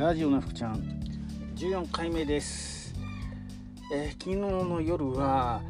[0.00, 0.76] ラジオな福ちゃん。
[1.56, 2.94] 14回目です、
[3.92, 5.60] えー、昨日の夜は、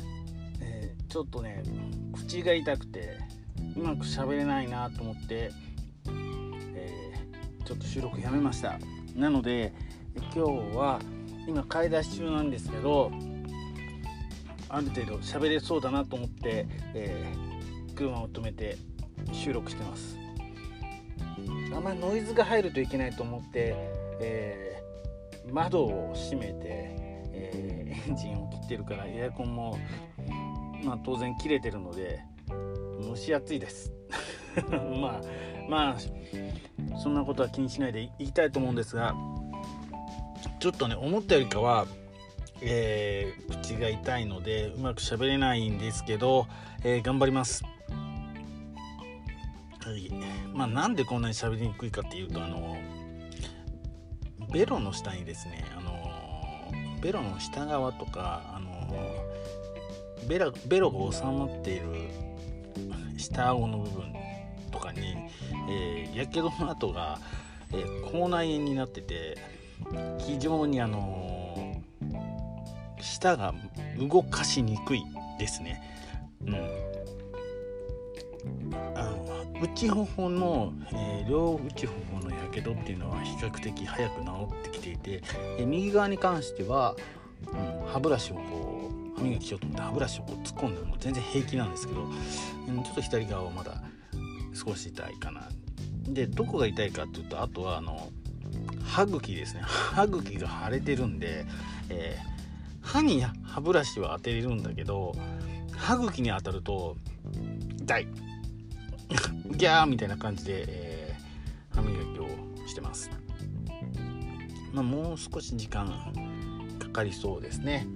[0.60, 1.64] えー、ちょっとね
[2.14, 3.18] 口が痛くて
[3.76, 5.50] うまく喋れないなと思って、
[6.76, 8.78] えー、ちょっと収録やめました。
[9.16, 9.72] なので
[10.32, 11.00] 今日は
[11.48, 13.10] 今買い出し中なんですけど
[14.68, 17.34] ある程度喋れそうだなと思って、え
[17.96, 18.78] 車を止めて
[19.32, 20.16] 収録してます。
[21.74, 26.56] あんまりノイズが入るといけないと思って、えー、窓を閉めて、
[27.32, 29.78] えー、エンジンを切ってるからエアコンも、
[30.84, 32.20] まあ、当然切れてるので
[33.02, 33.92] 蒸し暑いです
[35.00, 35.20] まあ
[35.68, 35.96] まあ
[36.98, 39.14] そんなことは気にしないでいきたいと思うんですが
[40.58, 41.86] ちょっとね思ったよりかは、
[42.60, 46.46] えー、口が痛いのでうまく喋れないんですけど、
[46.84, 47.64] えー、頑張ります。
[49.82, 50.10] はい
[50.52, 52.76] まあ、なんでこんなに喋りにくいかっていうとあの
[54.52, 55.90] ベロの下にですねあの
[57.00, 58.70] ベロの下側とかあの
[60.28, 61.86] ベラベロが収まっている
[63.16, 64.12] 下顎の部分
[64.70, 65.16] とかに
[66.14, 67.18] やけどの跡が、
[67.72, 69.38] えー、口内炎になってて
[70.18, 71.82] 非常にあの
[73.00, 73.54] 舌が
[73.98, 75.02] 動かしにくい
[75.38, 75.82] ですね。
[76.46, 77.00] うん
[79.62, 82.19] 内頬の、えー、両内頬
[82.50, 85.22] けどっていうのは比較的早く治ってきていて、
[85.58, 86.96] えー、右側に関しては、
[87.52, 93.82] うん、歯ブラシをこう歯磨きしようと思って歯ブラシをこう突っ込んでも全然平気なんですけど、うん、ちょっと左側はまだ
[94.52, 95.48] 少し痛いかな。
[96.04, 98.10] でどこが痛いかっていうとあとはあの
[98.84, 99.62] 歯茎ですね。
[99.64, 101.46] 歯茎が腫れてるんで、
[101.88, 105.14] えー、歯に歯ブラシは当てれるんだけど
[105.76, 106.96] 歯茎に当たると
[107.82, 108.08] 痛い。
[109.56, 110.89] ギャーみたいな感じで、えー、
[112.80, 113.10] してます。
[114.72, 115.86] まあ、もう少し時間
[116.78, 117.86] かかりそうですね。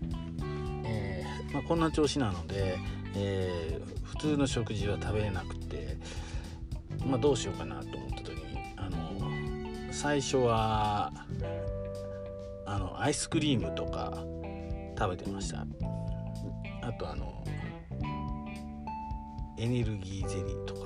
[0.85, 2.79] えー、まあ、こんな調子なので、
[3.17, 5.97] えー、普通の食事は食べれなくて、
[7.07, 11.13] まあ、どうしようかなと思った時にあの最初は
[12.67, 14.25] あのアイスクリームとか
[14.99, 15.67] 食べてました
[16.83, 17.45] あとあの
[19.59, 20.81] エネルギーゼリーとか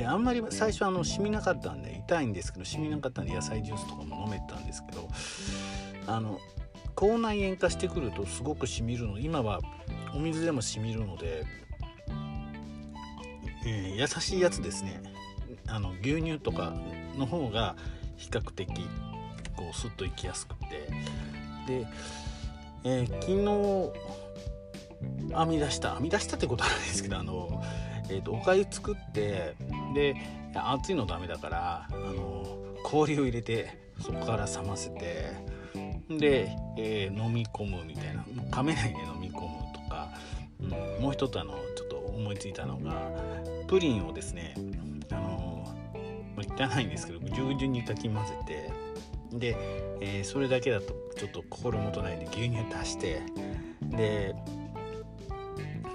[0.00, 5.06] であんまり最初あの染みなかったんで痛いんですけど染みなかったんで野菜ジュースとかも飲めたんですけど
[6.06, 6.40] あの
[6.94, 9.60] 口内炎化してくるとすごくしみるの今は
[10.16, 11.44] お水でもしみるので、
[13.66, 15.02] えー、優しいやつですね。
[15.68, 16.72] あの牛乳とか
[17.16, 17.76] の方が
[18.16, 18.68] 比較的
[19.54, 20.66] こうスッといきやすくて。
[21.66, 21.86] で、
[22.84, 23.26] えー、昨
[25.30, 25.94] 日編み出した。
[25.94, 27.62] 編み出したってことはないですけどあの
[28.10, 29.54] えーと、おかゆ作って
[29.94, 30.16] で
[30.54, 32.44] 熱いのダメだからあの
[32.82, 35.32] 氷を入れてそこから冷ませて
[36.08, 38.24] で、えー、飲み込むみたいな。
[38.50, 40.08] 噛めないで飲み込むとか、
[40.60, 43.10] うん、もう一つあのちょっと思いついたのが
[43.68, 44.54] プリンをですね
[45.12, 45.64] あの
[46.38, 48.32] 汚いんですけどぎゅうぎゅうにかき混ぜ
[49.30, 49.56] てで、
[50.00, 53.22] えー、それだけだとちょっと心もとないんで牛乳足して
[53.82, 54.34] で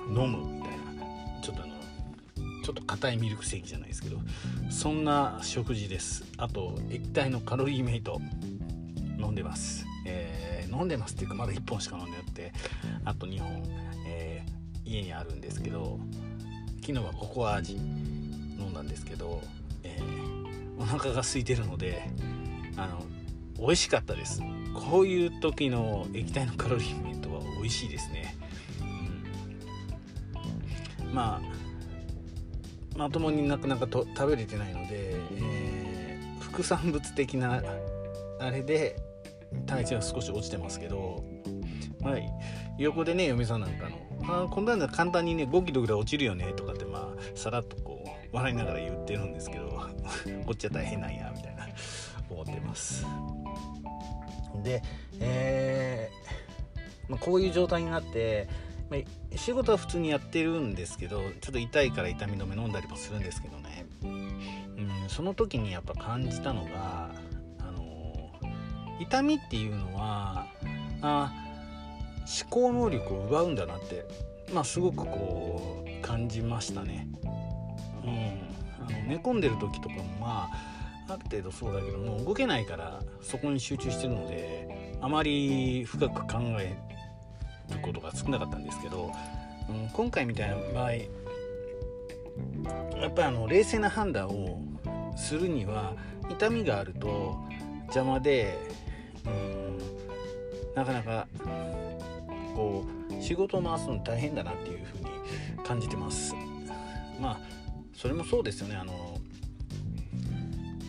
[0.07, 0.64] 飲む。
[2.65, 4.17] ちょっと硬いミルクセーキじゃないですけど
[4.71, 6.23] そんな食事です。
[6.37, 8.19] あと液体のカロリーメイト
[9.19, 12.53] 飲んでます、えー、飲んでますっていうかまだ1本しか飲んでなくて
[13.05, 13.63] あと2本、
[14.07, 15.99] えー、家にあるんですけど
[16.81, 19.43] 昨日はココア味飲んだんですけど、
[19.83, 22.09] えー、お腹が空いてるので
[22.77, 23.05] あの
[23.59, 24.41] 美味しかったです。
[24.73, 28.35] こういう時の液体のカロリーメイトは美味しいですね、
[31.01, 31.54] うん、まあ
[32.95, 37.61] まともになかなかと食べれてないので、えー、副産物的な
[38.39, 38.95] あれで
[39.66, 41.23] 体重は少し落ちてますけど、
[42.00, 42.16] まあ、
[42.78, 43.97] 横でね嫁さんなんかの
[44.45, 49.69] 「あこんなんだ簡単にね5キロぐらい落ちるよね」とかってまあさらっとこう笑いながら言ってるんですけど
[50.45, 51.68] こっちは大変なんやみたいな
[52.30, 53.06] 思ってます。
[54.63, 54.81] で、
[55.19, 58.47] えーまあ、こういう状態になって
[58.89, 67.09] まあ、仕事は普通にやってるんですけどちょっと痛いから痛み止め飲んだりもするんですけどね、うん、その時にやっぱ感じたのが、
[67.59, 68.31] あの
[68.99, 70.45] 痛みっていうのは
[71.01, 71.33] あ
[72.41, 74.05] 思考能力を奪うんだなって、
[74.53, 77.07] まあ、すごくこう感じましたね。
[78.03, 80.75] うん、あの寝込んでる時とかもまあ
[81.07, 86.75] ある程度そうだけども動けないからそこに集中してるのであまり深く考え
[87.73, 89.12] ることが少なかったんですけど、
[89.69, 91.00] うん、今回みたいな場合や
[93.07, 94.62] っぱりあの冷静な判断を
[95.15, 95.94] するには
[96.29, 97.38] 痛みがあると
[97.83, 98.57] 邪魔で
[99.25, 99.77] うん
[100.75, 101.27] なかなか
[102.56, 105.06] こう仕事を回すの大変だなっていうふうに
[105.65, 106.35] 感じてます。
[107.19, 107.39] まあ
[107.94, 108.75] それもそうですよね。
[108.75, 109.18] あの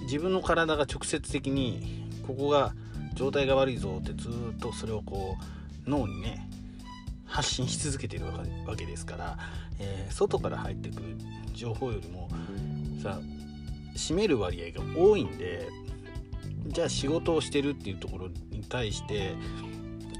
[0.03, 2.75] 自分の体が直接的にここが
[3.15, 5.37] 状態が悪いぞってずっとそれをこ
[5.87, 6.49] う脳にね
[7.27, 8.27] 発信し続けている
[8.67, 9.39] わけですから、
[9.79, 11.17] えー、外から入ってくる
[11.53, 12.29] 情報よりも
[13.03, 13.21] さ
[13.95, 15.69] 占める割合が多いんで
[16.69, 19.35] じゃあ仕事をしてるっていうところに対して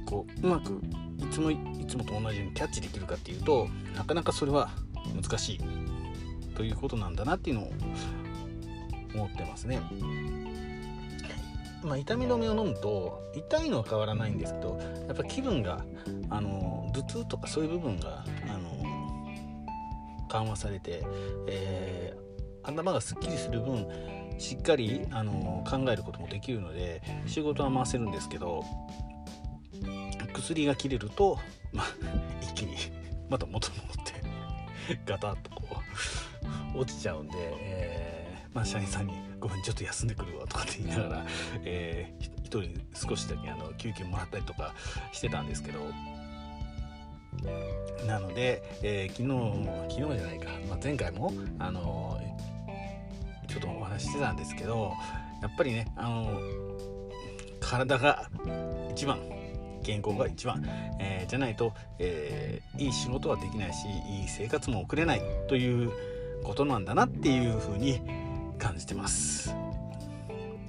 [0.05, 0.81] こううまく
[1.19, 1.57] いつもい
[1.87, 4.69] つもと同じようにキャッチできるかっていうとなかなかそれは
[5.21, 5.59] 難しい
[6.55, 7.71] ということなんだなっていうのを
[9.13, 9.81] 思ってますね。
[11.83, 15.85] まあ、痛み止めを飲むと痛いのは変わらないんですけどやっぱ気分が
[16.29, 18.69] あの頭痛とかそういう部分があの
[20.29, 21.03] 緩和されて、
[21.47, 23.87] えー、頭がすっきりする分
[24.37, 28.63] しっかりあの考えることもできるので仕事は回せるんですけど
[30.33, 31.39] 薬が切れると、
[31.73, 31.87] まあ、
[32.41, 32.75] 一気に
[33.29, 34.13] また元に戻って
[35.05, 35.81] ガタッとこ
[36.75, 41.25] う落ちちゃうんで、えー、まあ、社員さんに「ごめんちょっと休んでくるわ」とかって言いながら、
[41.63, 44.73] えー、一人少しだけあの休憩もらったりとか
[45.11, 45.79] してたんですけど
[48.05, 52.19] なので、えー、昨日昨日じゃないか、まあ、前回もあの
[53.47, 54.93] ちょっとお話ししてたんですけど
[55.41, 56.39] やっぱりねあの
[57.59, 58.29] 体が
[58.91, 59.19] 一番
[59.83, 60.63] 健康が一番、
[60.99, 65.91] えー、じゃないと、え、いい仕事はできないしいい生活も送れないという
[66.43, 68.01] ことなんだなっていうふうに
[68.57, 69.55] 感じてます。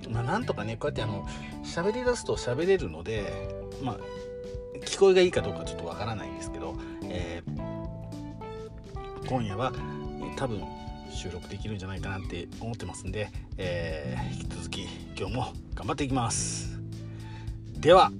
[0.09, 1.27] まあ、なんとかねこうやってあの
[1.65, 3.33] 喋り出すと喋れるので、
[3.83, 3.97] まあ、
[4.89, 6.75] 聞こえがいいかどうかちょっとわからないんですけど、
[7.05, 9.73] えー、今夜は
[10.37, 10.63] 多分
[11.11, 14.83] 収録できるんじゃないかなって思ってますんで、えー、引き続き
[15.17, 16.81] 今日も頑張っていきます。
[17.79, 18.11] では